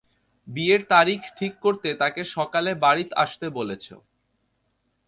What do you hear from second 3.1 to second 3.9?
আসতে বলেছ।